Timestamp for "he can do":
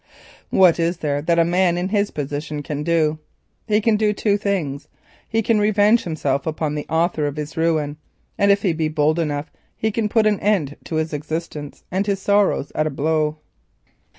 3.67-4.13